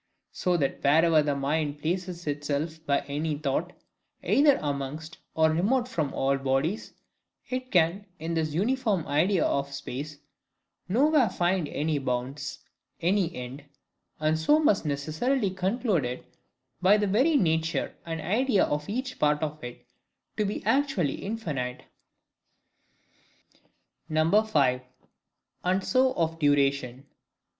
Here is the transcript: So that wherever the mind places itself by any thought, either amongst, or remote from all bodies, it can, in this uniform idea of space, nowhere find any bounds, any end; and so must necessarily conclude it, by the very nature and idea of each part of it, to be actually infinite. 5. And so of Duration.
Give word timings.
So 0.31 0.57
that 0.57 0.83
wherever 0.83 1.21
the 1.21 1.35
mind 1.35 1.79
places 1.79 2.25
itself 2.25 2.83
by 2.87 3.01
any 3.01 3.37
thought, 3.37 3.71
either 4.23 4.57
amongst, 4.59 5.19
or 5.35 5.51
remote 5.51 5.87
from 5.87 6.11
all 6.11 6.39
bodies, 6.39 6.93
it 7.51 7.69
can, 7.69 8.07
in 8.17 8.33
this 8.33 8.51
uniform 8.51 9.05
idea 9.05 9.45
of 9.45 9.71
space, 9.71 10.17
nowhere 10.89 11.29
find 11.29 11.67
any 11.67 11.99
bounds, 11.99 12.65
any 12.99 13.31
end; 13.35 13.63
and 14.19 14.39
so 14.39 14.57
must 14.57 14.87
necessarily 14.87 15.51
conclude 15.51 16.03
it, 16.05 16.25
by 16.81 16.97
the 16.97 17.05
very 17.05 17.35
nature 17.35 17.93
and 18.03 18.21
idea 18.21 18.63
of 18.65 18.89
each 18.89 19.19
part 19.19 19.43
of 19.43 19.63
it, 19.63 19.85
to 20.35 20.45
be 20.45 20.63
actually 20.65 21.13
infinite. 21.23 21.83
5. 24.09 24.81
And 25.63 25.83
so 25.83 26.13
of 26.15 26.39
Duration. 26.39 27.05